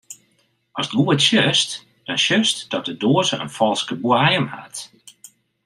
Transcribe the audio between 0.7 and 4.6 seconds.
Ast goed sjochst, dan sjochst dat de doaze in falske boaiem